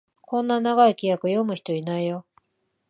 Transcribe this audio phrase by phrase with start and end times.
[0.23, 2.25] こんな長い規約、読む人いないよ